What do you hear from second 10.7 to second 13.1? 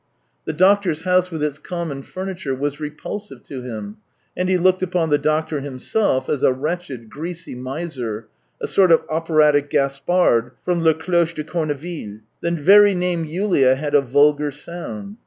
Les Cloches de Corneville." The very